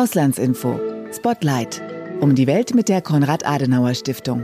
[0.00, 0.80] Auslandsinfo.
[1.12, 1.82] Spotlight.
[2.20, 4.42] Um die Welt mit der Konrad-Adenauer-Stiftung.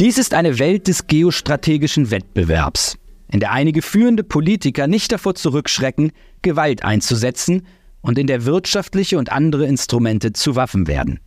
[0.00, 2.98] Dies ist eine Welt des geostrategischen Wettbewerbs,
[3.30, 6.10] in der einige führende Politiker nicht davor zurückschrecken,
[6.42, 7.68] Gewalt einzusetzen
[8.00, 11.20] und in der wirtschaftliche und andere Instrumente zu Waffen werden.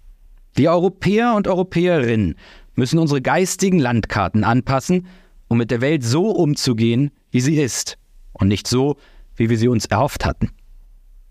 [0.55, 2.35] Wir Europäer und Europäerinnen
[2.73, 5.07] müssen unsere geistigen Landkarten anpassen,
[5.47, 7.97] um mit der Welt so umzugehen, wie sie ist
[8.33, 8.97] und nicht so,
[9.37, 10.51] wie wir sie uns erhofft hatten.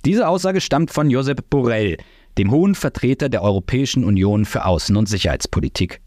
[0.05, 1.97] Diese Aussage stammt von Josep Borrell,
[2.37, 6.03] dem hohen Vertreter der Europäischen Union für Außen- und Sicherheitspolitik.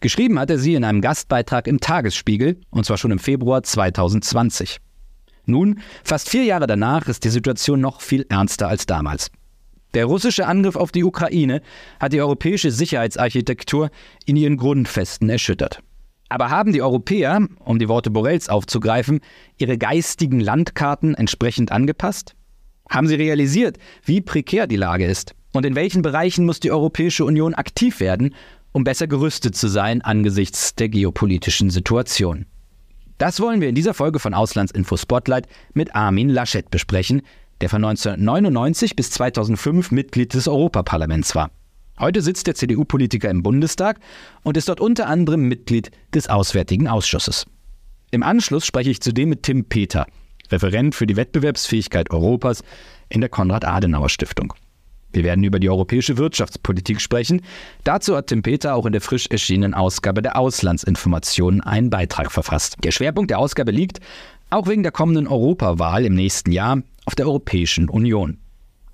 [0.00, 4.78] Geschrieben hat er sie in einem Gastbeitrag im Tagesspiegel, und zwar schon im Februar 2020.
[5.44, 9.30] Nun, fast vier Jahre danach, ist die Situation noch viel ernster als damals.
[9.92, 11.60] Der russische Angriff auf die Ukraine
[12.00, 13.90] hat die europäische Sicherheitsarchitektur
[14.24, 15.80] in ihren Grundfesten erschüttert.
[16.30, 19.20] Aber haben die Europäer, um die Worte Borrells aufzugreifen,
[19.58, 22.34] ihre geistigen Landkarten entsprechend angepasst?
[22.88, 25.34] Haben sie realisiert, wie prekär die Lage ist?
[25.52, 28.34] Und in welchen Bereichen muss die Europäische Union aktiv werden,
[28.72, 32.46] um besser gerüstet zu sein angesichts der geopolitischen Situation?
[33.18, 37.22] Das wollen wir in dieser Folge von Auslandsinfo Spotlight mit Armin Laschet besprechen,
[37.62, 41.50] der von 1999 bis 2005 Mitglied des Europaparlaments war.
[41.98, 43.98] Heute sitzt der CDU-Politiker im Bundestag
[44.42, 47.46] und ist dort unter anderem Mitglied des Auswärtigen Ausschusses.
[48.10, 50.06] Im Anschluss spreche ich zudem mit Tim Peter,
[50.52, 52.62] Referent für die Wettbewerbsfähigkeit Europas
[53.08, 54.54] in der Konrad-Adenauer-Stiftung.
[55.12, 57.40] Wir werden über die europäische Wirtschaftspolitik sprechen.
[57.84, 62.76] Dazu hat Tim Peter auch in der frisch erschienenen Ausgabe der Auslandsinformationen einen Beitrag verfasst.
[62.84, 64.00] Der Schwerpunkt der Ausgabe liegt,
[64.50, 68.38] auch wegen der kommenden Europawahl im nächsten Jahr, auf der Europäischen Union.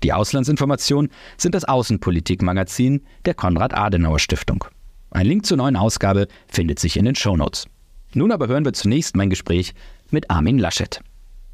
[0.03, 4.65] Die Auslandsinformationen sind das Außenpolitikmagazin der Konrad-Adenauer-Stiftung.
[5.11, 7.67] Ein Link zur neuen Ausgabe findet sich in den Shownotes.
[8.13, 9.73] Nun aber hören wir zunächst mein Gespräch
[10.09, 11.01] mit Armin Laschet.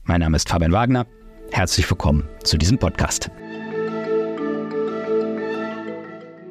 [0.09, 1.05] Mein Name ist Fabian Wagner.
[1.51, 3.29] Herzlich willkommen zu diesem Podcast.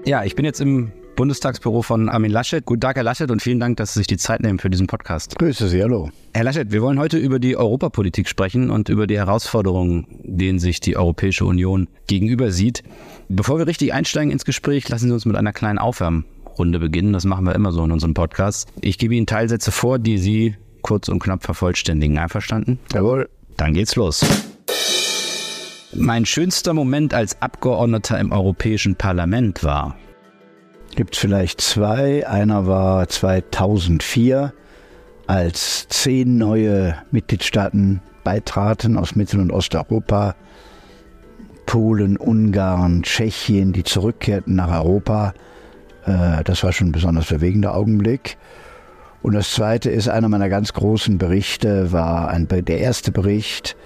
[0.04, 2.64] Ja, ich bin jetzt im Bundestagsbüro von Armin Laschet.
[2.64, 4.86] Guten Tag, Herr Laschet, und vielen Dank, dass Sie sich die Zeit nehmen für diesen
[4.86, 5.36] Podcast.
[5.40, 6.10] Grüße Sie, hallo.
[6.34, 10.78] Herr Laschet, wir wollen heute über die Europapolitik sprechen und über die Herausforderungen, denen sich
[10.78, 12.84] die Europäische Union gegenüber sieht.
[13.28, 17.12] Bevor wir richtig einsteigen ins Gespräch, lassen Sie uns mit einer kleinen Aufwärmrunde beginnen.
[17.12, 18.68] Das machen wir immer so in unserem Podcast.
[18.82, 22.18] Ich gebe Ihnen Teilsätze vor, die Sie kurz und knapp vervollständigen.
[22.18, 22.78] Einverstanden?
[22.94, 23.28] Jawohl.
[23.58, 24.24] Dann geht's los.
[25.92, 29.96] Mein schönster Moment als Abgeordneter im Europäischen Parlament war.
[30.94, 32.26] Gibt vielleicht zwei.
[32.26, 34.54] Einer war 2004,
[35.26, 40.36] als zehn neue Mitgliedstaaten beitraten aus Mittel- und Osteuropa.
[41.66, 45.34] Polen, Ungarn, Tschechien, die zurückkehrten nach Europa.
[46.06, 48.38] Äh, das war schon ein besonders bewegender Augenblick.
[49.22, 53.76] Und das zweite ist einer meiner ganz großen Berichte, war ein, der erste Bericht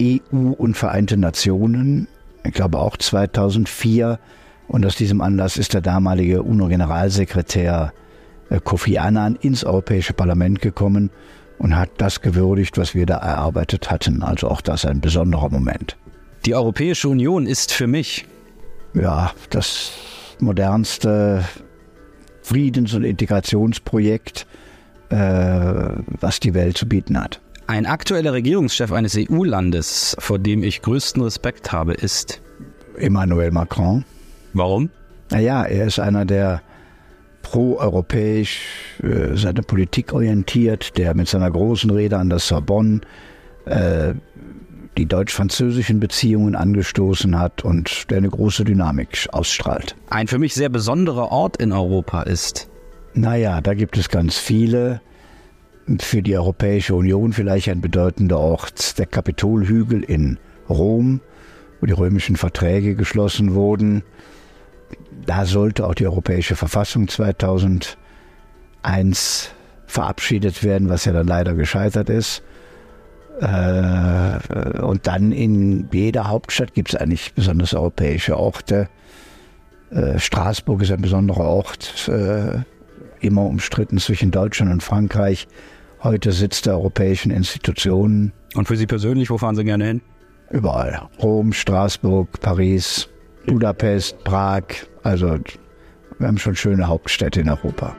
[0.00, 2.08] EU und Vereinte Nationen,
[2.44, 4.18] ich glaube auch 2004.
[4.66, 7.92] Und aus diesem Anlass ist der damalige UNO-Generalsekretär
[8.50, 11.10] äh, Kofi Annan ins Europäische Parlament gekommen
[11.58, 14.22] und hat das gewürdigt, was wir da erarbeitet hatten.
[14.22, 15.96] Also auch das ein besonderer Moment.
[16.46, 18.26] Die Europäische Union ist für mich
[18.94, 19.92] ja das
[20.40, 21.44] modernste
[22.44, 24.46] Friedens- und Integrationsprojekt,
[25.08, 27.40] äh, was die Welt zu bieten hat.
[27.66, 32.42] Ein aktueller Regierungschef eines EU-Landes, vor dem ich größten Respekt habe, ist
[32.98, 34.04] Emmanuel Macron.
[34.52, 34.90] Warum?
[35.30, 36.60] Naja, er ist einer, der
[37.40, 38.60] pro-europäisch
[39.02, 43.00] äh, seine Politik orientiert, der mit seiner großen Rede an der Sorbonne
[43.64, 44.12] äh,
[44.96, 49.96] die deutsch-französischen Beziehungen angestoßen hat und der eine große Dynamik ausstrahlt.
[50.10, 52.68] Ein für mich sehr besonderer Ort in Europa ist.
[53.14, 55.00] Naja, da gibt es ganz viele.
[56.00, 60.38] Für die Europäische Union vielleicht ein bedeutender Ort, der Kapitolhügel in
[60.68, 61.20] Rom,
[61.80, 64.02] wo die römischen Verträge geschlossen wurden.
[65.26, 67.96] Da sollte auch die Europäische Verfassung 2001
[69.86, 72.42] verabschiedet werden, was ja dann leider gescheitert ist.
[73.40, 73.46] Äh,
[74.48, 78.88] und dann in jeder Hauptstadt gibt es eigentlich besonders europäische Orte.
[79.90, 82.62] Äh, Straßburg ist ein besonderer Ort, äh,
[83.20, 85.46] immer umstritten zwischen Deutschland und Frankreich.
[86.02, 88.32] Heute sitzt der europäischen Institutionen.
[88.54, 90.02] Und für Sie persönlich, wo fahren Sie gerne hin?
[90.50, 91.08] Überall.
[91.22, 93.08] Rom, Straßburg, Paris,
[93.46, 94.64] Budapest, Prag.
[95.02, 95.38] Also
[96.18, 97.96] wir haben schon schöne Hauptstädte in Europa.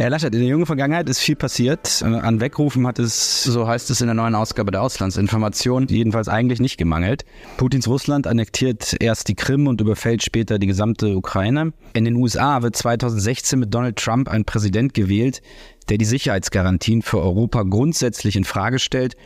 [0.00, 2.02] Herr Laschet, in der jungen Vergangenheit ist viel passiert.
[2.02, 6.28] Äh, an Wegrufen hat es, so heißt es in der neuen Ausgabe der Auslandsinformation, jedenfalls
[6.28, 7.24] eigentlich nicht gemangelt.
[7.56, 11.72] Putins Russland annektiert erst die Krim und überfällt später die gesamte Ukraine.
[11.94, 15.42] In den USA wird 2016 mit Donald Trump ein Präsident gewählt,
[15.88, 19.16] der die Sicherheitsgarantien für Europa grundsätzlich in Frage stellt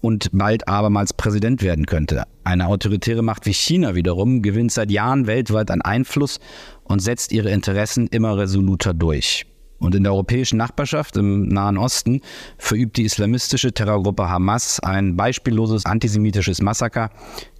[0.00, 2.22] und bald abermals Präsident werden könnte.
[2.44, 6.38] Eine autoritäre Macht wie China wiederum gewinnt seit Jahren weltweit an Einfluss
[6.84, 9.44] und setzt ihre Interessen immer resoluter durch.
[9.84, 12.22] Und in der europäischen Nachbarschaft im Nahen Osten
[12.56, 17.10] verübt die islamistische Terrorgruppe Hamas ein beispielloses antisemitisches Massaker,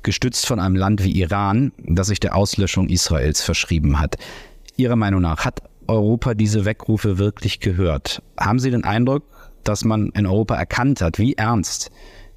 [0.02, 4.16] gestützt von einem Land wie Iran, das sich der Auslöschung Israels verschrieben hat.
[4.76, 8.22] Ihrer Meinung nach hat Europa diese Weckrufe wirklich gehört?
[8.40, 9.24] Haben Sie den Eindruck,
[9.62, 11.90] dass man in Europa erkannt hat, wie ernst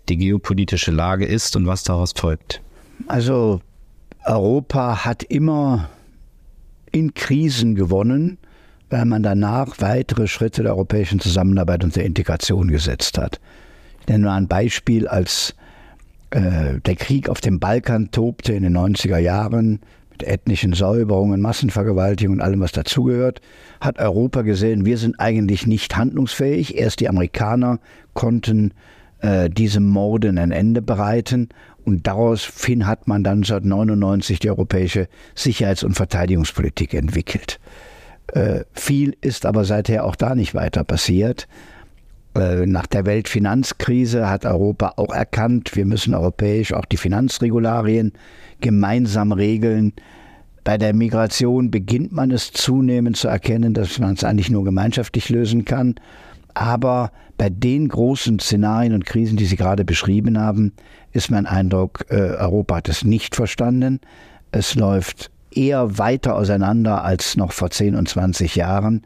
[0.09, 2.61] die geopolitische Lage ist und was daraus folgt?
[3.07, 3.61] Also
[4.25, 5.89] Europa hat immer
[6.91, 8.37] in Krisen gewonnen,
[8.89, 13.39] weil man danach weitere Schritte der europäischen Zusammenarbeit und der Integration gesetzt hat.
[14.01, 15.55] Ich nenne mal ein Beispiel, als
[16.29, 19.79] äh, der Krieg auf dem Balkan tobte in den 90er Jahren
[20.11, 23.41] mit ethnischen Säuberungen, Massenvergewaltigung und allem, was dazugehört,
[23.81, 26.77] hat Europa gesehen, wir sind eigentlich nicht handlungsfähig.
[26.77, 27.79] Erst die Amerikaner
[28.13, 28.73] konnten
[29.19, 31.49] äh, diesem Morden ein Ende bereiten.
[31.85, 37.59] Und daraufhin hat man dann 1999 die europäische Sicherheits- und Verteidigungspolitik entwickelt.
[38.33, 41.47] Äh, viel ist aber seither auch da nicht weiter passiert.
[42.35, 48.13] Äh, nach der Weltfinanzkrise hat Europa auch erkannt, wir müssen europäisch auch die Finanzregularien
[48.61, 49.93] gemeinsam regeln.
[50.63, 55.29] Bei der Migration beginnt man es zunehmend zu erkennen, dass man es eigentlich nur gemeinschaftlich
[55.29, 55.95] lösen kann.
[56.53, 60.73] Aber bei den großen Szenarien und Krisen, die Sie gerade beschrieben haben,
[61.13, 64.01] ist mein Eindruck, äh, Europa hat es nicht verstanden.
[64.51, 69.05] Es läuft eher weiter auseinander als noch vor 10 und 20 Jahren.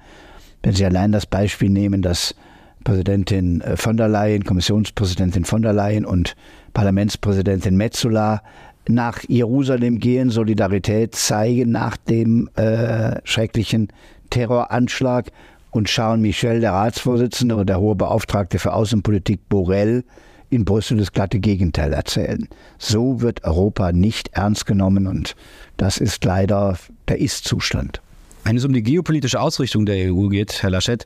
[0.62, 2.36] Wenn Sie allein das Beispiel nehmen, dass
[2.84, 6.36] Präsidentin äh, von der Leyen, Kommissionspräsidentin von der Leyen und
[6.74, 8.42] Parlamentspräsidentin Metzola
[8.88, 13.90] nach Jerusalem gehen, Solidarität zeigen nach dem äh, schrecklichen
[14.30, 15.32] Terroranschlag
[15.72, 20.04] und Charles Michel, der Ratsvorsitzende und der hohe Beauftragte für Außenpolitik Borrell,
[20.52, 22.48] in Brüssel das glatte Gegenteil erzählen.
[22.78, 25.36] So wird Europa nicht ernst genommen und
[25.78, 26.78] das ist leider
[27.08, 28.02] der Ist-Zustand.
[28.44, 31.06] Wenn es um die geopolitische Ausrichtung der EU geht, Herr Laschet,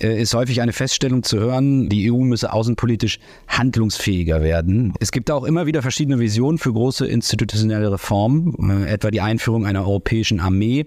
[0.00, 4.94] äh, ist häufig eine Feststellung zu hören, die EU müsse außenpolitisch handlungsfähiger werden.
[5.00, 9.66] Es gibt auch immer wieder verschiedene Visionen für große institutionelle Reformen, äh, etwa die Einführung
[9.66, 10.86] einer europäischen Armee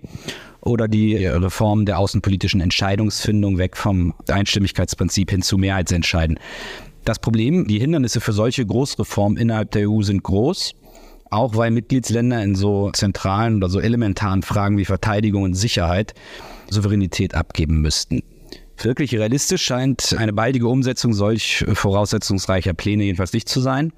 [0.61, 6.39] oder die Reform der außenpolitischen Entscheidungsfindung weg vom Einstimmigkeitsprinzip hin zu Mehrheitsentscheiden.
[7.09, 10.75] Das Problem, die Hindernisse für solche Großreformen innerhalb der EU sind groß,
[11.31, 16.13] auch weil Mitgliedsländer in so zentralen oder so elementaren Fragen wie Verteidigung und Sicherheit
[16.69, 18.21] Souveränität abgeben müssten.
[18.77, 23.91] Wirklich realistisch scheint eine baldige Umsetzung solch voraussetzungsreicher Pläne jedenfalls nicht zu sein.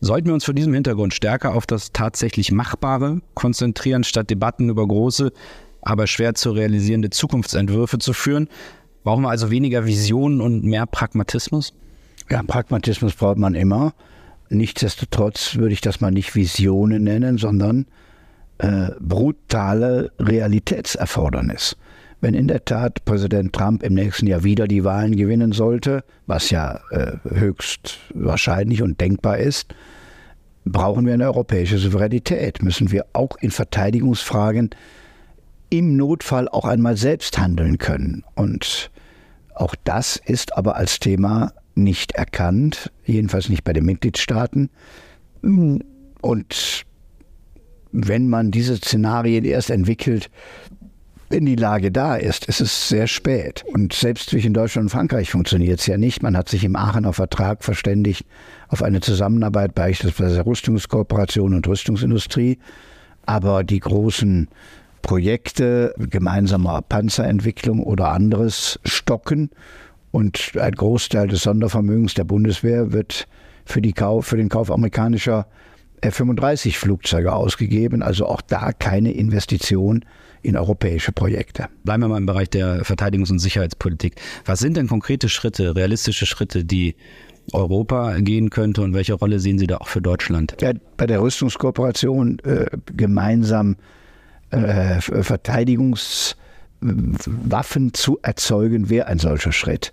[0.00, 4.86] Sollten wir uns vor diesem Hintergrund stärker auf das tatsächlich Machbare konzentrieren, statt Debatten über
[4.86, 5.32] große,
[5.82, 8.46] aber schwer zu realisierende Zukunftsentwürfe zu führen?
[9.02, 11.72] Brauchen wir also weniger Visionen und mehr Pragmatismus?
[12.30, 13.94] Ja, Pragmatismus braucht man immer.
[14.50, 17.86] Nichtsdestotrotz würde ich das mal nicht Visionen nennen, sondern
[18.58, 21.76] äh, brutale Realitätserfordernis.
[22.20, 26.50] Wenn in der Tat Präsident Trump im nächsten Jahr wieder die Wahlen gewinnen sollte, was
[26.50, 29.74] ja äh, höchst wahrscheinlich und denkbar ist,
[30.64, 32.62] brauchen wir eine europäische Souveränität.
[32.62, 34.70] Müssen wir auch in Verteidigungsfragen
[35.70, 38.24] im Notfall auch einmal selbst handeln können.
[38.34, 38.90] Und
[39.54, 44.70] auch das ist aber als Thema nicht erkannt, jedenfalls nicht bei den Mitgliedstaaten.
[45.42, 46.84] Und
[47.92, 50.30] wenn man diese Szenarien erst entwickelt,
[51.30, 53.64] wenn die Lage da ist, ist es sehr spät.
[53.74, 56.22] Und selbst zwischen Deutschland und Frankreich funktioniert es ja nicht.
[56.22, 58.24] Man hat sich im Aachener Vertrag verständigt
[58.68, 62.58] auf eine Zusammenarbeit beispielsweise Rüstungskooperation und Rüstungsindustrie.
[63.26, 64.48] Aber die großen
[65.02, 69.50] Projekte gemeinsamer Panzerentwicklung oder anderes stocken.
[70.10, 73.28] Und ein Großteil des Sondervermögens der Bundeswehr wird
[73.64, 75.46] für, die Kauf, für den Kauf amerikanischer
[76.00, 78.02] F-35-Flugzeuge ausgegeben.
[78.02, 80.04] Also auch da keine Investition
[80.42, 81.66] in europäische Projekte.
[81.84, 84.14] Bleiben wir mal im Bereich der Verteidigungs- und Sicherheitspolitik.
[84.44, 86.94] Was sind denn konkrete Schritte, realistische Schritte, die
[87.52, 90.56] Europa gehen könnte und welche Rolle sehen Sie da auch für Deutschland?
[90.60, 93.76] Ja, bei der Rüstungskooperation äh, gemeinsam
[94.50, 95.00] äh,
[96.80, 99.92] Verteidigungswaffen zu erzeugen, wäre ein solcher Schritt.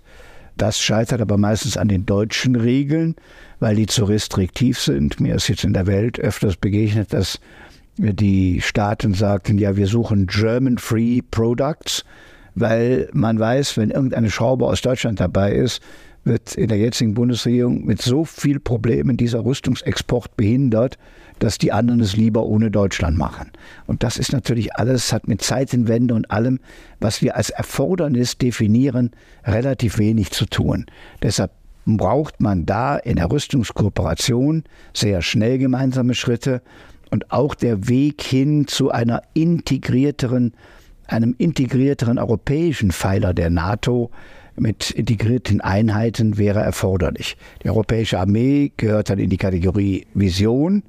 [0.56, 3.14] Das scheitert aber meistens an den deutschen Regeln,
[3.60, 5.20] weil die zu restriktiv sind.
[5.20, 7.40] Mir ist jetzt in der Welt öfters begegnet, dass
[7.98, 12.04] die Staaten sagten, ja, wir suchen German Free Products,
[12.54, 15.82] weil man weiß, wenn irgendeine Schraube aus Deutschland dabei ist,
[16.24, 20.98] wird in der jetzigen Bundesregierung mit so viel Problemen dieser Rüstungsexport behindert,
[21.38, 23.50] dass die anderen es lieber ohne Deutschland machen.
[23.86, 26.60] Und das ist natürlich alles, hat mit Zeitenwende und allem,
[27.00, 29.10] was wir als Erfordernis definieren,
[29.44, 30.86] relativ wenig zu tun.
[31.22, 31.50] Deshalb
[31.86, 36.62] braucht man da in der Rüstungskooperation sehr schnell gemeinsame Schritte
[37.10, 40.54] und auch der Weg hin zu einer integrierteren,
[41.06, 44.10] einem integrierteren europäischen Pfeiler der NATO
[44.58, 47.36] mit integrierten Einheiten wäre erforderlich.
[47.62, 50.82] Die europäische Armee gehört dann in die Kategorie Vision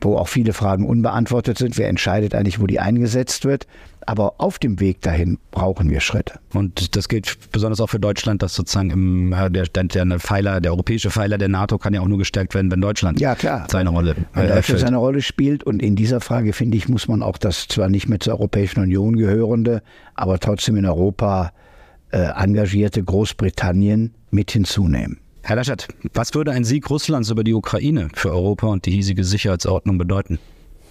[0.00, 1.78] wo auch viele Fragen unbeantwortet sind.
[1.78, 3.66] Wer entscheidet eigentlich, wo die eingesetzt wird?
[4.06, 6.40] Aber auf dem Weg dahin brauchen wir Schritte.
[6.54, 10.72] Und das gilt besonders auch für Deutschland, dass sozusagen im, äh, der, der, Pfeiler, der
[10.72, 13.36] europäische Pfeiler der NATO kann ja auch nur gestärkt werden, wenn Deutschland ja,
[13.70, 15.62] seine Rolle äh, wenn Deutschland seine Rolle spielt.
[15.62, 18.80] Und in dieser Frage, finde ich, muss man auch das zwar nicht mehr zur Europäischen
[18.80, 19.82] Union gehörende,
[20.14, 21.52] aber trotzdem in Europa
[22.10, 25.20] äh, engagierte Großbritannien mit hinzunehmen.
[25.42, 29.24] Herr Laschet, was würde ein Sieg Russlands über die Ukraine für Europa und die hiesige
[29.24, 30.38] Sicherheitsordnung bedeuten?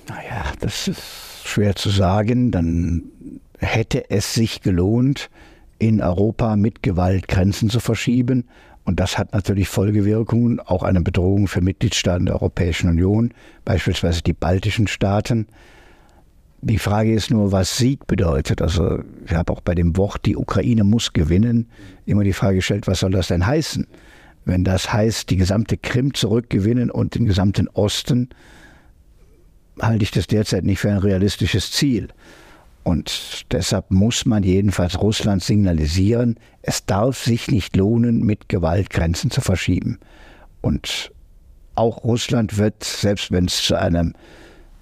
[0.08, 1.02] Naja, das ist
[1.44, 2.52] schwer zu sagen.
[2.52, 3.04] Dann
[3.60, 5.30] hätte es sich gelohnt,
[5.80, 8.46] in Europa mit Gewalt Grenzen zu verschieben.
[8.84, 13.34] Und das hat natürlich Folgewirkungen, auch eine Bedrohung für Mitgliedstaaten der Europäischen Union,
[13.66, 15.48] beispielsweise die baltischen Staaten.
[16.62, 18.62] Die Frage ist nur, was Sieg bedeutet.
[18.62, 21.70] Also ich habe auch bei dem Wort, die Ukraine muss gewinnen,
[22.06, 23.86] immer die Frage gestellt, was soll das denn heißen?
[24.48, 28.30] Wenn das heißt, die gesamte Krim zurückgewinnen und den gesamten Osten,
[29.78, 32.08] halte ich das derzeit nicht für ein realistisches Ziel.
[32.84, 39.32] Und deshalb muss man jedenfalls Russland signalisieren, es darf sich nicht lohnen, mit Gewalt Grenzen
[39.32, 40.00] zu verschieben.
[40.62, 41.12] Und
[41.76, 44.14] auch Russland wird, selbst wenn es zu einem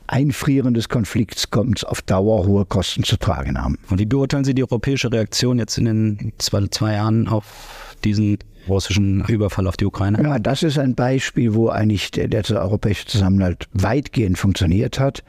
[0.05, 3.79] Einfrieren des Konflikts kommt, auf Dauer hohe Kosten zu tragen haben.
[3.89, 8.37] Und wie beurteilen Sie die europäische Reaktion jetzt in den zwei, zwei Jahren auf diesen
[8.67, 10.21] russischen Überfall auf die Ukraine?
[10.21, 15.23] Ja, das ist ein Beispiel, wo eigentlich der, der europäische Zusammenhalt weitgehend funktioniert hat.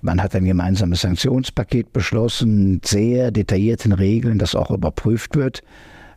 [0.00, 5.62] Man hat ein gemeinsames Sanktionspaket beschlossen, sehr detaillierten Regeln, das auch überprüft wird.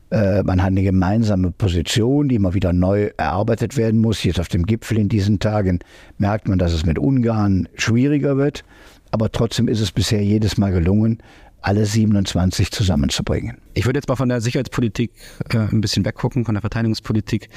[0.10, 4.24] Äh, man hat eine gemeinsame Position, die immer wieder neu erarbeitet werden muss.
[4.24, 5.80] Jetzt auf dem Gipfel in diesen Tagen
[6.18, 8.64] merkt man, dass es mit Ungarn schwieriger wird.
[9.12, 11.20] Aber trotzdem ist es bisher jedes Mal gelungen,
[11.66, 13.58] alle 27 zusammenzubringen.
[13.74, 15.12] Ich würde jetzt mal von der Sicherheitspolitik
[15.50, 17.50] äh, ein bisschen weggucken, von der Verteidigungspolitik.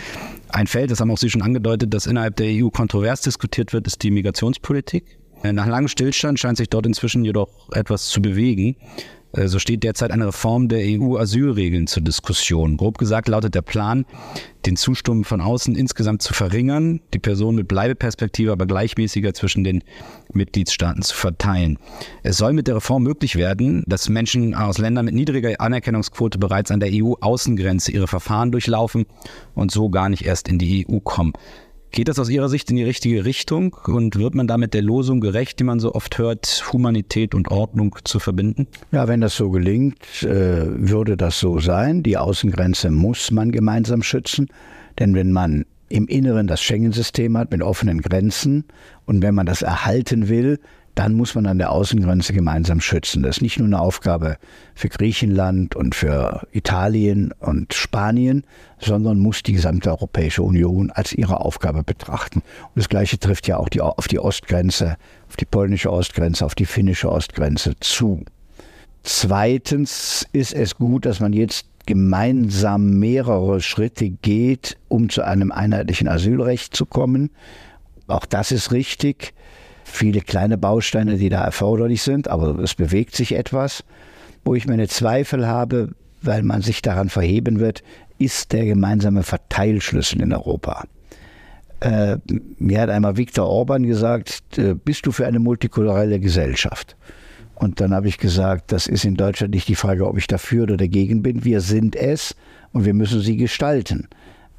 [0.48, 3.86] Ein Feld, das haben auch Sie schon angedeutet, das innerhalb der EU kontrovers diskutiert wird,
[3.86, 5.18] ist die Migrationspolitik.
[5.42, 8.76] Äh, nach langem Stillstand scheint sich dort inzwischen jedoch etwas zu bewegen.
[9.32, 12.78] So steht derzeit eine Reform der EU-Asylregeln zur Diskussion.
[12.78, 14.06] Grob gesagt lautet der Plan,
[14.64, 19.84] den Zustrom von außen insgesamt zu verringern, die Personen mit Bleibeperspektive aber gleichmäßiger zwischen den
[20.32, 21.78] Mitgliedstaaten zu verteilen.
[22.22, 26.70] Es soll mit der Reform möglich werden, dass Menschen aus Ländern mit niedriger Anerkennungsquote bereits
[26.70, 29.04] an der EU-Außengrenze ihre Verfahren durchlaufen
[29.54, 31.34] und so gar nicht erst in die EU kommen.
[31.90, 35.20] Geht das aus Ihrer Sicht in die richtige Richtung und wird man damit der Losung
[35.20, 38.66] gerecht, die man so oft hört, Humanität und Ordnung zu verbinden?
[38.92, 42.02] Ja, wenn das so gelingt, äh, würde das so sein.
[42.02, 44.48] Die Außengrenze muss man gemeinsam schützen,
[44.98, 48.64] denn wenn man im Inneren das Schengen-System hat mit offenen Grenzen
[49.06, 50.60] und wenn man das erhalten will,
[50.98, 53.22] dann muss man an der Außengrenze gemeinsam schützen.
[53.22, 54.36] Das ist nicht nur eine Aufgabe
[54.74, 58.42] für Griechenland und für Italien und Spanien,
[58.80, 62.40] sondern muss die gesamte Europäische Union als ihre Aufgabe betrachten.
[62.40, 64.96] Und das Gleiche trifft ja auch die, auf die Ostgrenze,
[65.28, 68.24] auf die polnische Ostgrenze, auf die finnische Ostgrenze zu.
[69.04, 76.08] Zweitens ist es gut, dass man jetzt gemeinsam mehrere Schritte geht, um zu einem einheitlichen
[76.08, 77.30] Asylrecht zu kommen.
[78.08, 79.32] Auch das ist richtig
[79.88, 83.84] viele kleine Bausteine, die da erforderlich sind, aber es bewegt sich etwas.
[84.44, 85.90] Wo ich meine Zweifel habe,
[86.22, 87.82] weil man sich daran verheben wird,
[88.18, 90.84] ist der gemeinsame Verteilschlüssel in Europa.
[91.80, 92.16] Äh,
[92.58, 96.96] mir hat einmal Viktor Orban gesagt, äh, bist du für eine multikulturelle Gesellschaft?
[97.54, 100.64] Und dann habe ich gesagt, das ist in Deutschland nicht die Frage, ob ich dafür
[100.64, 101.44] oder dagegen bin.
[101.44, 102.34] Wir sind es
[102.72, 104.08] und wir müssen sie gestalten.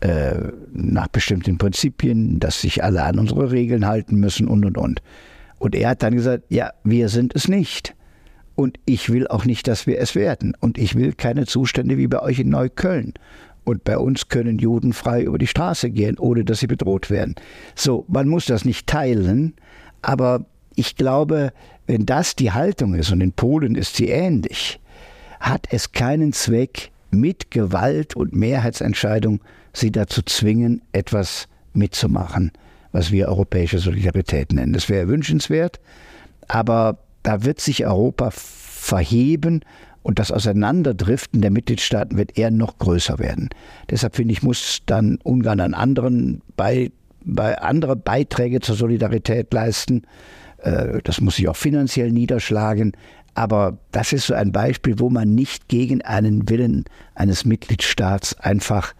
[0.01, 5.01] Äh, nach bestimmten Prinzipien, dass sich alle an unsere Regeln halten müssen und und und.
[5.57, 7.95] Und er hat dann gesagt, ja, wir sind es nicht.
[8.55, 10.55] Und ich will auch nicht, dass wir es werden.
[10.61, 13.13] Und ich will keine Zustände wie bei euch in Neukölln.
[13.65, 17.35] Und bei uns können Juden frei über die Straße gehen, ohne dass sie bedroht werden.
[17.75, 19.53] So, man muss das nicht teilen,
[20.01, 21.51] aber ich glaube,
[21.87, 24.79] wenn das die Haltung ist, und in Polen ist sie ähnlich,
[25.41, 29.41] hat es keinen Zweck, mit Gewalt und Mehrheitsentscheidung
[29.73, 32.51] sie dazu zwingen, etwas mitzumachen,
[32.91, 34.73] was wir europäische Solidarität nennen.
[34.73, 35.79] Das wäre wünschenswert,
[36.47, 39.61] aber da wird sich Europa verheben
[40.01, 43.49] und das Auseinanderdriften der Mitgliedstaaten wird eher noch größer werden.
[43.89, 46.91] Deshalb finde ich, muss dann Ungarn an anderen bei,
[47.23, 50.03] bei andere Beiträge zur Solidarität leisten.
[50.59, 52.93] Äh, das muss sich auch finanziell niederschlagen.
[53.35, 58.93] Aber das ist so ein Beispiel, wo man nicht gegen einen Willen eines Mitgliedstaats einfach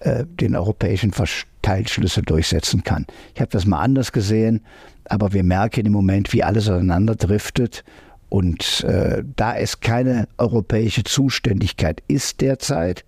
[0.00, 3.06] äh, den europäischen Verteilschlüssel durchsetzen kann.
[3.34, 4.62] Ich habe das mal anders gesehen,
[5.04, 7.84] aber wir merken im Moment, wie alles auseinanderdriftet.
[8.28, 13.04] Und äh, da es keine europäische Zuständigkeit ist derzeit,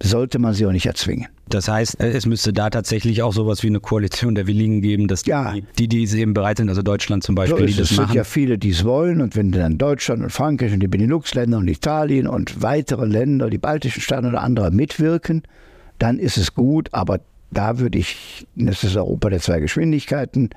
[0.00, 1.26] sollte man sie auch nicht erzwingen.
[1.48, 5.08] Das heißt, äh, es müsste da tatsächlich auch sowas wie eine Koalition der Willigen geben,
[5.08, 5.54] dass ja.
[5.78, 8.04] die, die es eben bereit sind, also Deutschland zum Beispiel, so die das es machen.
[8.04, 10.88] Es sind ja viele, die es wollen und wenn dann Deutschland und Frankreich und die
[10.88, 15.42] Benelux-Länder und Italien und weitere Länder, die baltischen Staaten oder andere mitwirken,
[15.98, 20.50] dann ist es gut, aber da würde ich, das ist Europa der zwei Geschwindigkeiten,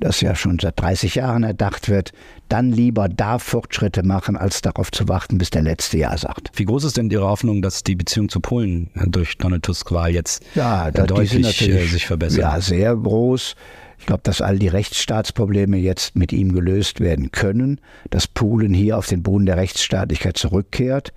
[0.00, 2.12] das ja schon seit 30 Jahren erdacht wird,
[2.48, 6.50] dann lieber da Fortschritte machen, als darauf zu warten, bis der letzte Ja sagt.
[6.54, 10.12] Wie groß ist denn Ihre Hoffnung, dass die Beziehung zu Polen durch Donald Tusk Wahl
[10.12, 12.40] jetzt ja, da, deutlich äh, sich verbessert?
[12.40, 13.56] Ja, sehr groß.
[13.98, 18.96] Ich glaube, dass all die Rechtsstaatsprobleme jetzt mit ihm gelöst werden können, dass Polen hier
[18.96, 21.12] auf den Boden der Rechtsstaatlichkeit zurückkehrt.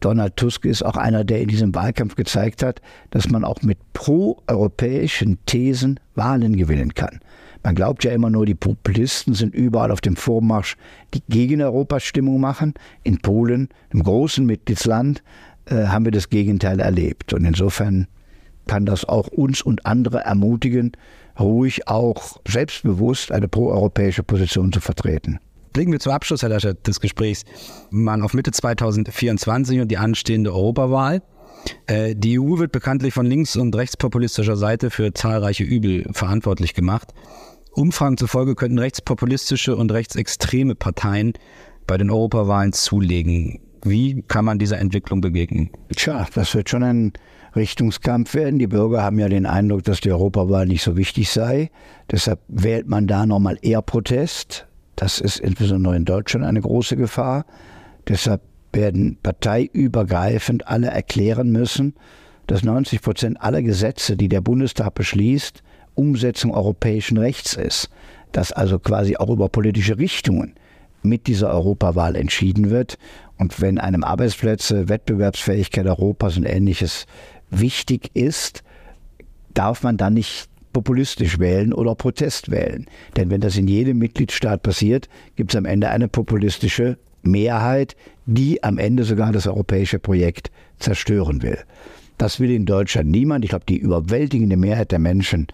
[0.00, 3.78] Donald Tusk ist auch einer, der in diesem Wahlkampf gezeigt hat, dass man auch mit
[3.92, 7.20] proeuropäischen Thesen Wahlen gewinnen kann.
[7.62, 10.76] Man glaubt ja immer nur, die Populisten sind überall auf dem Vormarsch,
[11.14, 12.74] die gegen Europa Stimmung machen.
[13.02, 15.22] In Polen, einem großen Mitgliedsland,
[15.64, 17.32] äh, haben wir das Gegenteil erlebt.
[17.32, 18.06] Und insofern
[18.66, 20.92] kann das auch uns und andere ermutigen,
[21.38, 25.38] ruhig auch selbstbewusst eine proeuropäische Position zu vertreten.
[25.76, 27.44] Blicken wir zum Abschluss, Herr Laschet, des Gesprächs
[27.90, 31.20] mal auf Mitte 2024 und die anstehende Europawahl.
[31.86, 37.12] Äh, die EU wird bekanntlich von links- und rechtspopulistischer Seite für zahlreiche Übel verantwortlich gemacht.
[37.72, 41.34] Umfragen zufolge könnten rechtspopulistische und rechtsextreme Parteien
[41.86, 43.60] bei den Europawahlen zulegen.
[43.84, 45.68] Wie kann man dieser Entwicklung begegnen?
[45.94, 47.12] Tja, das wird schon ein
[47.54, 48.58] Richtungskampf werden.
[48.58, 51.70] Die Bürger haben ja den Eindruck, dass die Europawahl nicht so wichtig sei.
[52.10, 54.66] Deshalb wählt man da nochmal eher Protest.
[54.96, 57.44] Das ist insbesondere in Deutschland eine große Gefahr.
[58.08, 58.40] Deshalb
[58.72, 61.94] werden parteiübergreifend alle erklären müssen,
[62.46, 65.62] dass 90 Prozent aller Gesetze, die der Bundestag beschließt,
[65.94, 67.90] Umsetzung europäischen Rechts ist,
[68.32, 70.54] dass also quasi auch über politische Richtungen
[71.02, 72.98] mit dieser Europawahl entschieden wird.
[73.38, 77.06] Und wenn einem Arbeitsplätze, Wettbewerbsfähigkeit Europas und ähnliches
[77.50, 78.62] wichtig ist,
[79.54, 82.84] darf man dann nicht populistisch wählen oder Protest wählen.
[83.16, 88.62] Denn wenn das in jedem Mitgliedstaat passiert, gibt es am Ende eine populistische Mehrheit, die
[88.62, 91.56] am Ende sogar das europäische Projekt zerstören will.
[92.18, 93.42] Das will in Deutschland niemand.
[93.42, 95.46] Ich glaube, die überwältigende Mehrheit der Menschen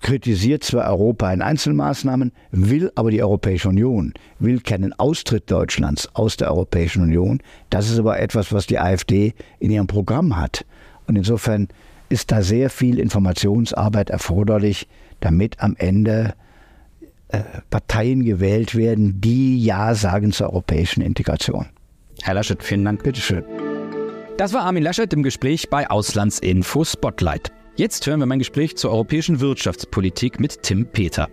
[0.00, 6.36] kritisiert zwar Europa in Einzelmaßnahmen, will aber die Europäische Union, will keinen Austritt Deutschlands aus
[6.36, 7.40] der Europäischen Union.
[7.68, 10.64] Das ist aber etwas, was die AfD in ihrem Programm hat.
[11.08, 11.66] Und insofern
[12.12, 14.86] ist da sehr viel Informationsarbeit erforderlich,
[15.20, 16.34] damit am Ende
[17.28, 21.66] äh, Parteien gewählt werden, die Ja sagen zur europäischen Integration.
[22.20, 23.02] Herr Laschet, vielen Dank.
[23.02, 23.42] Bitteschön.
[24.36, 27.50] Das war Armin Laschet im Gespräch bei Auslandsinfo Spotlight.
[27.76, 31.28] Jetzt hören wir mein Gespräch zur europäischen Wirtschaftspolitik mit Tim Peter.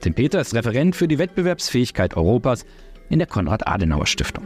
[0.00, 2.64] Tim Peter ist Referent für die Wettbewerbsfähigkeit Europas
[3.10, 4.44] in der Konrad-Adenauer-Stiftung.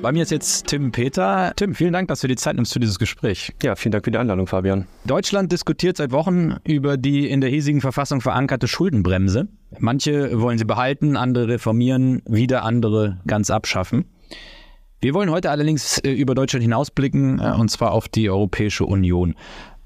[0.00, 1.52] Bei mir ist jetzt Tim Peter.
[1.56, 3.52] Tim, vielen Dank, dass du die Zeit nimmst für dieses Gespräch.
[3.62, 4.86] Ja, vielen Dank für die Einladung, Fabian.
[5.04, 9.48] Deutschland diskutiert seit Wochen über die in der hiesigen Verfassung verankerte Schuldenbremse.
[9.80, 14.04] Manche wollen sie behalten, andere reformieren, wieder andere ganz abschaffen.
[15.00, 19.34] Wir wollen heute allerdings äh, über Deutschland hinausblicken, äh, und zwar auf die Europäische Union.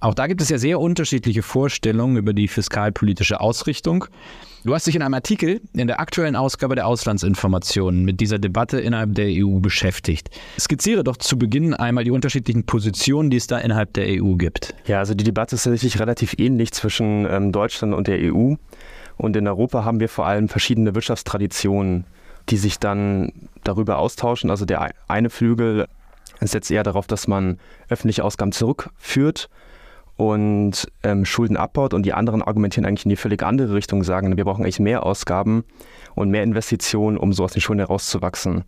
[0.01, 4.07] Auch da gibt es ja sehr unterschiedliche Vorstellungen über die fiskalpolitische Ausrichtung.
[4.65, 8.81] Du hast dich in einem Artikel in der aktuellen Ausgabe der Auslandsinformationen mit dieser Debatte
[8.81, 10.31] innerhalb der EU beschäftigt.
[10.59, 14.75] Skizziere doch zu Beginn einmal die unterschiedlichen Positionen, die es da innerhalb der EU gibt.
[14.87, 18.55] Ja, also die Debatte ist tatsächlich relativ ähnlich zwischen ähm, Deutschland und der EU.
[19.17, 22.05] Und in Europa haben wir vor allem verschiedene Wirtschaftstraditionen
[22.49, 23.33] die sich dann
[23.65, 24.51] darüber austauschen.
[24.51, 25.87] Also der eine Flügel
[26.41, 29.49] setzt eher darauf, dass man öffentliche Ausgaben zurückführt
[30.31, 34.37] und ähm, Schulden abbaut und die anderen argumentieren eigentlich in die völlig andere Richtung, sagen,
[34.37, 35.65] wir brauchen eigentlich mehr Ausgaben
[36.15, 38.63] und mehr Investitionen, um so aus den Schulden herauszuwachsen.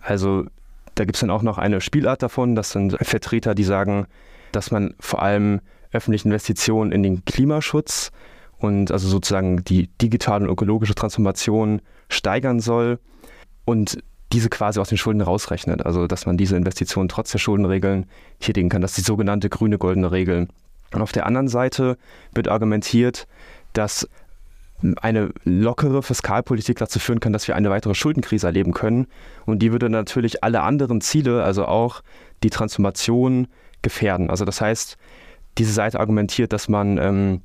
[0.00, 0.46] Also
[0.94, 4.06] da gibt es dann auch noch eine Spielart davon, das sind Vertreter, die sagen,
[4.52, 5.60] dass man vor allem
[5.92, 8.10] öffentliche Investitionen in den Klimaschutz
[8.56, 12.98] und also sozusagen die digitale und ökologische Transformation steigern soll
[13.66, 13.98] und
[14.32, 15.84] diese quasi aus den Schulden rausrechnet.
[15.84, 18.06] Also dass man diese Investitionen trotz der Schuldenregeln
[18.40, 18.80] tätigen kann.
[18.80, 20.48] Das ist die sogenannte grüne goldene Regel.
[20.92, 21.96] Und auf der anderen Seite
[22.32, 23.26] wird argumentiert,
[23.72, 24.08] dass
[25.00, 29.08] eine lockere Fiskalpolitik dazu führen kann, dass wir eine weitere Schuldenkrise erleben können.
[29.44, 32.02] Und die würde natürlich alle anderen Ziele, also auch
[32.42, 33.48] die Transformation,
[33.82, 34.28] gefährden.
[34.30, 34.96] Also das heißt,
[35.56, 37.42] diese Seite argumentiert, dass man ähm,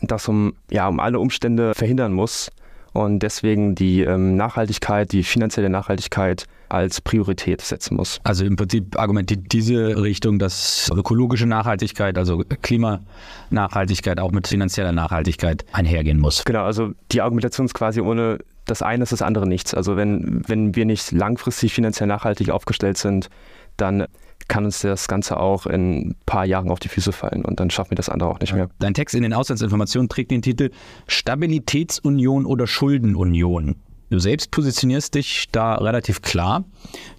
[0.00, 2.50] das um, ja, um alle Umstände verhindern muss,
[2.92, 8.20] und deswegen die ähm, Nachhaltigkeit, die finanzielle Nachhaltigkeit als Priorität setzen muss.
[8.24, 15.64] Also im Prinzip argumentiert diese Richtung, dass ökologische Nachhaltigkeit, also Klimanachhaltigkeit auch mit finanzieller Nachhaltigkeit
[15.72, 16.44] einhergehen muss.
[16.44, 19.74] Genau, also die Argumentation ist quasi ohne das eine ist das andere nichts.
[19.74, 23.28] Also wenn, wenn wir nicht langfristig finanziell nachhaltig aufgestellt sind,
[23.76, 24.06] dann
[24.52, 27.70] kann uns das Ganze auch in ein paar Jahren auf die Füße fallen und dann
[27.70, 28.68] schaffen wir das andere auch nicht mehr.
[28.80, 30.68] Dein Text in den Auslandsinformationen trägt den Titel
[31.06, 33.76] Stabilitätsunion oder Schuldenunion.
[34.10, 36.64] Du selbst positionierst dich da relativ klar.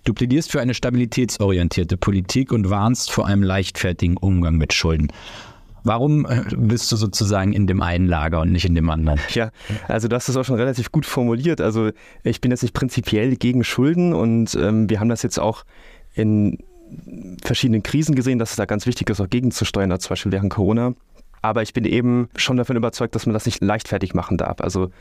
[0.04, 5.08] Du plädierst für eine stabilitätsorientierte Politik und warnst vor einem leichtfertigen Umgang mit Schulden.
[5.84, 9.19] Warum äh, bist du sozusagen in dem einen Lager und nicht in dem anderen?
[9.34, 9.50] Ja,
[9.88, 11.62] also du hast das auch schon relativ gut formuliert.
[11.62, 11.89] Also
[12.22, 15.63] ich bin jetzt nicht prinzipiell gegen Schulden und ähm, wir haben das jetzt auch
[16.13, 16.60] in
[17.43, 20.93] verschiedenen Krisen gesehen, dass es da ganz wichtig ist, auch gegenzusteuern, zum Beispiel während Corona.
[21.41, 24.62] Aber ich bin eben schon davon überzeugt, dass man das nicht leichtfertig machen darf.
[24.62, 24.91] Also,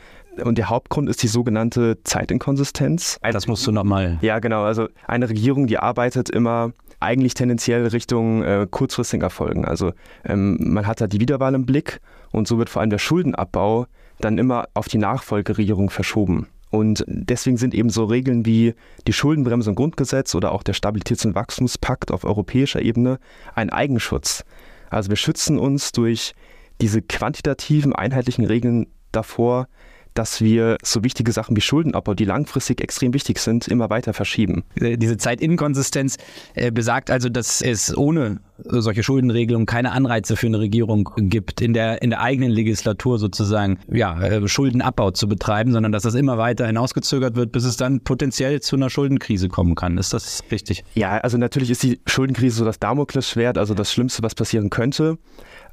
[0.43, 3.17] und der Hauptgrund ist die sogenannte Zeitinkonsistenz.
[3.21, 4.17] Das musst du nochmal.
[4.21, 4.63] Ja, genau.
[4.63, 9.63] Also eine Regierung, die arbeitet immer eigentlich tendenziell Richtung äh, kurzfristigen Erfolgen.
[9.63, 9.93] Also
[10.25, 12.01] ähm, man hat da die Wiederwahl im Blick
[12.31, 13.87] und so wird vor allem der Schuldenabbau
[14.19, 16.47] dann immer auf die Nachfolgeregierung verschoben.
[16.73, 18.73] Und deswegen sind eben so Regeln wie
[19.05, 23.19] die Schuldenbremse im Grundgesetz oder auch der Stabilitäts- und Wachstumspakt auf europäischer Ebene
[23.53, 24.43] ein Eigenschutz.
[24.89, 26.33] Also wir schützen uns durch
[26.81, 29.67] diese quantitativen, einheitlichen Regeln davor,
[30.13, 34.63] dass wir so wichtige Sachen wie Schuldenabbau, die langfristig extrem wichtig sind, immer weiter verschieben.
[34.75, 36.17] Diese Zeitinkonsistenz
[36.55, 41.73] äh, besagt also, dass es ohne solche Schuldenregelungen keine Anreize für eine Regierung gibt, in
[41.73, 46.37] der, in der eigenen Legislatur sozusagen ja, äh, Schuldenabbau zu betreiben, sondern dass das immer
[46.37, 49.97] weiter hinausgezögert wird, bis es dann potenziell zu einer Schuldenkrise kommen kann.
[49.97, 50.83] Ist das richtig?
[50.93, 55.17] Ja, also natürlich ist die Schuldenkrise so das Damoklesschwert, also das Schlimmste, was passieren könnte.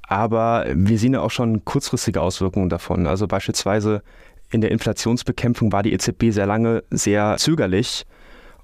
[0.03, 3.07] Aber wir sehen ja auch schon kurzfristige Auswirkungen davon.
[3.07, 4.03] Also beispielsweise
[4.51, 8.07] in der Inflationsbekämpfung war die EZB sehr lange sehr zögerlich.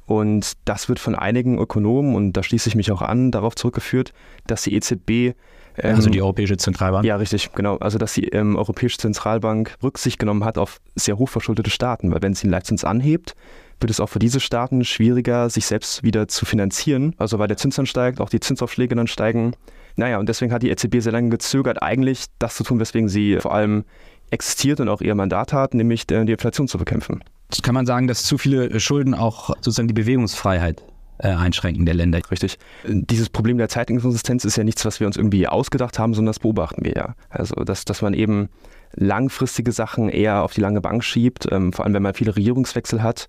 [0.07, 4.13] Und das wird von einigen Ökonomen, und da schließe ich mich auch an, darauf zurückgeführt,
[4.47, 5.35] dass die EZB
[5.79, 7.05] ähm, also die Europäische Zentralbank?
[7.05, 7.77] Ja, richtig, genau.
[7.79, 12.35] Also dass die ähm, Europäische Zentralbank Rücksicht genommen hat auf sehr hochverschuldete Staaten, weil wenn
[12.35, 13.35] sie den Leitzins anhebt,
[13.81, 17.15] wird es auch für diese Staaten schwieriger, sich selbst wieder zu finanzieren.
[17.19, 19.53] Also weil der Zins dann steigt, auch die Zinsaufschläge dann steigen.
[19.97, 23.39] Naja, und deswegen hat die EZB sehr lange gezögert, eigentlich das zu tun, weswegen sie
[23.41, 23.85] vor allem
[24.31, 27.23] existiert und auch ihr Mandat hat, nämlich die Inflation zu bekämpfen.
[27.63, 30.83] Kann man sagen, dass zu viele Schulden auch sozusagen die Bewegungsfreiheit
[31.19, 32.21] äh, einschränken der Länder.
[32.31, 32.59] Richtig.
[32.87, 36.41] Dieses Problem der Zeitinkonsistenz ist ja nichts, was wir uns irgendwie ausgedacht haben, sondern das
[36.41, 37.15] beobachten wir ja.
[37.31, 38.49] Also, dass, dass man eben
[38.95, 43.03] langfristige Sachen eher auf die lange Bank schiebt, ähm, vor allem wenn man viele Regierungswechsel
[43.03, 43.29] hat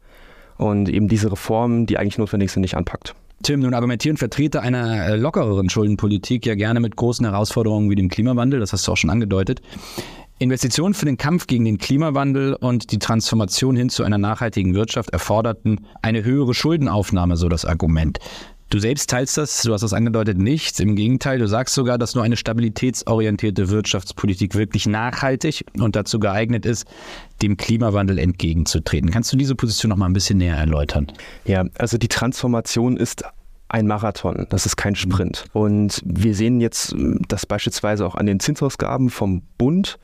[0.57, 3.15] und eben diese Reformen, die eigentlich notwendig sind, nicht anpackt.
[3.43, 8.10] Tim, nun argumentieren Vertreter einer äh, lockereren Schuldenpolitik ja gerne mit großen Herausforderungen wie dem
[8.10, 9.62] Klimawandel, das hast du auch schon angedeutet.
[10.39, 15.10] Investitionen für den Kampf gegen den Klimawandel und die Transformation hin zu einer nachhaltigen Wirtschaft
[15.10, 18.19] erforderten eine höhere Schuldenaufnahme, so das Argument.
[18.69, 20.80] Du selbst teilst das, du hast das angedeutet, nicht.
[20.80, 26.65] Im Gegenteil, du sagst sogar, dass nur eine stabilitätsorientierte Wirtschaftspolitik wirklich nachhaltig und dazu geeignet
[26.65, 26.86] ist,
[27.41, 29.10] dem Klimawandel entgegenzutreten.
[29.10, 31.08] Kannst du diese Position noch mal ein bisschen näher erläutern?
[31.45, 33.23] Ja, also die Transformation ist
[33.69, 35.45] ein Marathon, das ist kein Sprint.
[35.54, 36.93] Und wir sehen jetzt
[37.28, 39.97] das beispielsweise auch an den Zinsausgaben vom Bund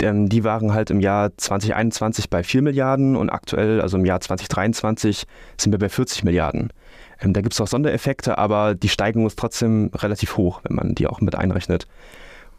[0.00, 5.26] die waren halt im Jahr 2021 bei 4 Milliarden und aktuell, also im Jahr 2023,
[5.56, 6.72] sind wir bei 40 Milliarden.
[7.20, 10.94] Ähm, da gibt es auch Sondereffekte, aber die Steigung ist trotzdem relativ hoch, wenn man
[10.94, 11.86] die auch mit einrechnet.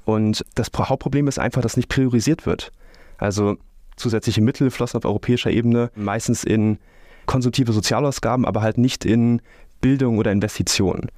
[0.06, 2.71] Und das Hauptproblem ist einfach, dass nicht priorisiert wird.
[3.17, 3.58] Also
[3.95, 6.77] zusätzliche Mittel flossen auf europäischer Ebene meistens in
[7.25, 9.41] konsumtive Sozialausgaben, aber halt nicht in
[9.80, 11.10] Bildung oder Investitionen.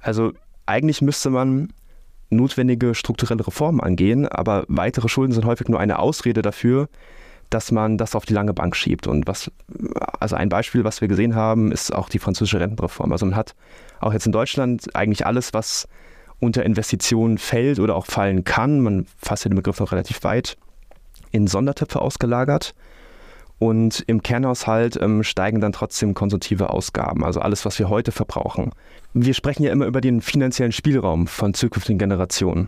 [0.00, 0.32] Also
[0.66, 1.72] eigentlich müsste man
[2.36, 6.88] notwendige strukturelle Reformen angehen, aber weitere Schulden sind häufig nur eine Ausrede dafür,
[7.50, 9.06] dass man das auf die lange Bank schiebt.
[9.06, 9.50] Und was,
[10.18, 13.12] also ein Beispiel, was wir gesehen haben, ist auch die französische Rentenreform.
[13.12, 13.54] Also man hat
[14.00, 15.86] auch jetzt in Deutschland eigentlich alles, was
[16.40, 20.56] unter Investitionen fällt oder auch fallen kann, man fasst ja den Begriff noch relativ weit,
[21.30, 22.74] in Sondertöpfe ausgelagert.
[23.62, 28.72] Und im Kernhaushalt ähm, steigen dann trotzdem konsumtive Ausgaben, also alles, was wir heute verbrauchen.
[29.14, 32.66] Wir sprechen ja immer über den finanziellen Spielraum von zukünftigen Generationen.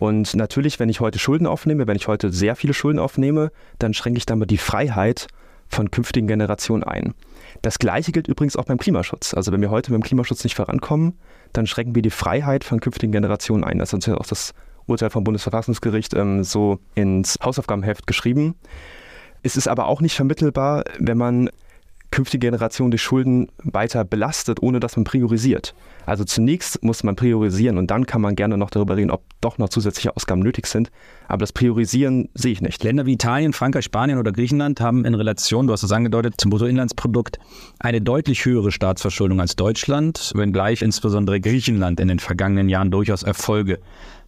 [0.00, 3.94] Und natürlich, wenn ich heute Schulden aufnehme, wenn ich heute sehr viele Schulden aufnehme, dann
[3.94, 5.28] schränke ich damit die Freiheit
[5.68, 7.14] von künftigen Generationen ein.
[7.62, 9.34] Das Gleiche gilt übrigens auch beim Klimaschutz.
[9.34, 11.16] Also wenn wir heute beim Klimaschutz nicht vorankommen,
[11.52, 13.78] dann schränken wir die Freiheit von künftigen Generationen ein.
[13.78, 14.52] Das ist auch das
[14.86, 18.56] Urteil vom Bundesverfassungsgericht ähm, so ins Hausaufgabenheft geschrieben.
[19.44, 21.50] Es ist aber auch nicht vermittelbar, wenn man
[22.10, 25.74] künftige Generationen die Schulden weiter belastet, ohne dass man priorisiert.
[26.06, 29.58] Also zunächst muss man priorisieren und dann kann man gerne noch darüber reden, ob doch
[29.58, 30.90] noch zusätzliche Ausgaben nötig sind.
[31.28, 32.82] Aber das Priorisieren sehe ich nicht.
[32.84, 36.50] Länder wie Italien, Frankreich, Spanien oder Griechenland haben in Relation, du hast es angedeutet, zum
[36.50, 37.38] Bruttoinlandsprodukt
[37.80, 43.80] eine deutlich höhere Staatsverschuldung als Deutschland, wenngleich insbesondere Griechenland in den vergangenen Jahren durchaus Erfolge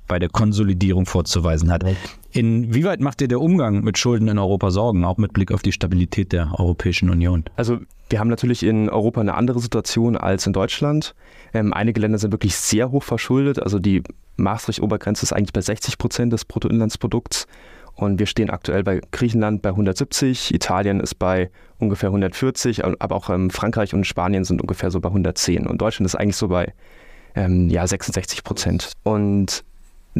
[0.07, 1.85] bei der Konsolidierung vorzuweisen hat.
[2.33, 5.73] Inwieweit macht dir der Umgang mit Schulden in Europa Sorgen, auch mit Blick auf die
[5.73, 7.45] Stabilität der Europäischen Union?
[7.57, 11.15] Also wir haben natürlich in Europa eine andere Situation als in Deutschland.
[11.55, 13.61] Ähm, einige Länder sind wirklich sehr hoch verschuldet.
[13.61, 14.03] Also die
[14.37, 17.47] Maastricht-Obergrenze ist eigentlich bei 60 Prozent des Bruttoinlandsprodukts.
[17.95, 23.31] Und wir stehen aktuell bei Griechenland bei 170, Italien ist bei ungefähr 140, aber auch
[23.31, 25.67] ähm, Frankreich und Spanien sind ungefähr so bei 110.
[25.67, 26.75] Und Deutschland ist eigentlich so bei
[27.35, 28.93] ähm, ja, 66 Prozent.
[29.03, 29.65] Und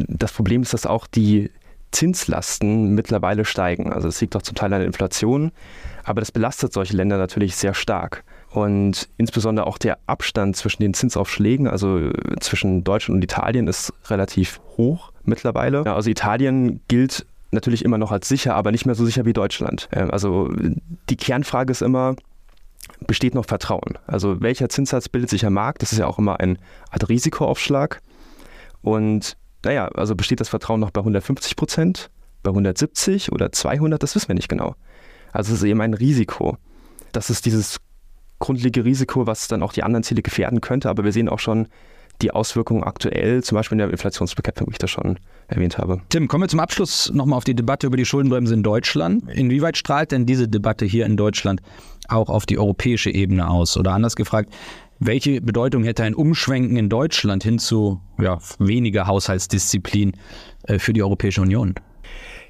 [0.07, 1.49] das Problem ist, dass auch die
[1.91, 3.91] Zinslasten mittlerweile steigen.
[3.91, 5.51] Also es liegt auch zum Teil an der Inflation,
[6.03, 8.23] aber das belastet solche Länder natürlich sehr stark.
[8.51, 14.59] Und insbesondere auch der Abstand zwischen den Zinsaufschlägen, also zwischen Deutschland und Italien, ist relativ
[14.77, 15.85] hoch mittlerweile.
[15.85, 19.89] Also Italien gilt natürlich immer noch als sicher, aber nicht mehr so sicher wie Deutschland.
[19.91, 20.51] Ähm, also
[21.09, 22.15] die Kernfrage ist immer,
[23.05, 23.97] besteht noch Vertrauen?
[24.07, 25.81] Also welcher Zinssatz bildet sich am Markt?
[25.81, 26.57] Das ist ja auch immer ein
[26.91, 28.01] Art Risikoaufschlag.
[28.81, 32.09] Und naja, also besteht das Vertrauen noch bei 150 Prozent,
[32.41, 34.75] bei 170 oder 200, das wissen wir nicht genau.
[35.33, 36.57] Also es ist eben ein Risiko.
[37.11, 37.79] Das ist dieses
[38.39, 41.67] grundlegende Risiko, was dann auch die anderen Ziele gefährden könnte, aber wir sehen auch schon
[42.21, 46.01] die Auswirkungen aktuell, zum Beispiel in der Inflationsbekämpfung, wie ich das schon erwähnt habe.
[46.09, 49.29] Tim, kommen wir zum Abschluss nochmal auf die Debatte über die Schuldenbremse in Deutschland.
[49.29, 51.61] Inwieweit strahlt denn diese Debatte hier in Deutschland
[52.07, 53.77] auch auf die europäische Ebene aus?
[53.77, 54.51] Oder anders gefragt,
[54.99, 60.13] welche Bedeutung hätte ein Umschwenken in Deutschland hin zu ja, weniger Haushaltsdisziplin
[60.63, 61.75] äh, für die Europäische Union?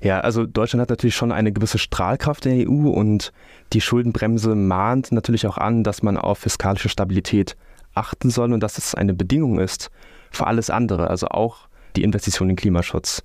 [0.01, 3.31] Ja, also Deutschland hat natürlich schon eine gewisse Strahlkraft in der EU und
[3.73, 7.57] die Schuldenbremse mahnt natürlich auch an, dass man auf fiskalische Stabilität
[7.95, 9.89] achten soll und dass es eine Bedingung ist
[10.29, 13.23] für alles andere, also auch die Investition in Klimaschutz.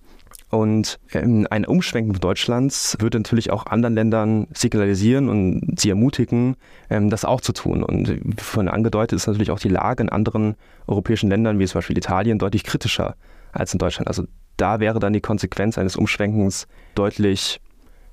[0.52, 6.56] Und ähm, ein Umschwenken Deutschlands würde natürlich auch anderen Ländern signalisieren und sie ermutigen,
[6.90, 7.82] ähm, das auch zu tun.
[7.82, 11.78] Und wie vorhin angedeutet ist natürlich auch die Lage in anderen europäischen Ländern, wie zum
[11.78, 13.16] Beispiel Italien, deutlich kritischer
[13.52, 14.08] als in Deutschland.
[14.08, 14.24] Also
[14.58, 17.58] da wäre dann die Konsequenz eines Umschwenkens deutlich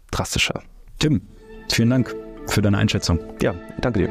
[0.09, 0.63] drastischer.
[0.97, 1.21] Tim,
[1.69, 2.15] vielen Dank
[2.47, 3.19] für deine Einschätzung.
[3.41, 4.09] Ja, danke dir.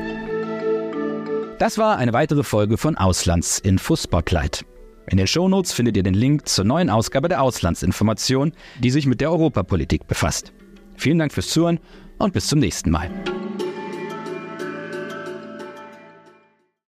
[1.59, 4.67] Das war eine weitere Folge von Auslandsinfo Spotlight.
[5.11, 9.21] In den Shownotes findet ihr den Link zur neuen Ausgabe der Auslandsinformation, die sich mit
[9.21, 10.53] der Europapolitik befasst.
[10.97, 11.81] Vielen Dank fürs Zuhören
[12.19, 13.11] und bis zum nächsten Mal.